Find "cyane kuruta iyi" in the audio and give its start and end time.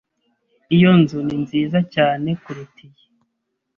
1.93-3.03